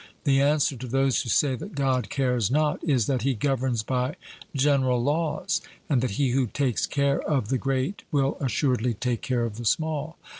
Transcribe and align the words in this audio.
The 0.23 0.41
answer 0.41 0.75
to 0.77 0.87
those 0.87 1.21
who 1.21 1.29
say 1.29 1.53
that 1.53 1.75
God 1.75 2.09
'cares 2.09 2.49
not,' 2.49 2.83
is, 2.83 3.05
that 3.05 3.21
He 3.21 3.35
governs 3.35 3.83
by 3.83 4.15
general 4.55 4.99
laws; 5.03 5.61
and 5.89 6.01
that 6.01 6.09
he 6.17 6.31
who 6.31 6.47
takes 6.47 6.87
care 6.87 7.21
of 7.21 7.49
the 7.49 7.59
great 7.59 8.01
will 8.11 8.35
assuredly 8.39 8.95
take 8.95 9.21
care 9.21 9.45
of 9.45 9.57
the 9.57 9.65
small. 9.65 10.17